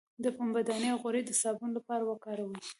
[0.23, 2.59] د پنبې دانه غوړي د صابون لپاره وکاروئ